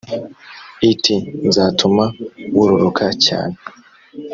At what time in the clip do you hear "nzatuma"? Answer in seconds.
1.47-2.03